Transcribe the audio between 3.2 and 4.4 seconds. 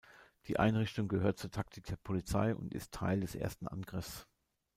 Ersten Angriffs.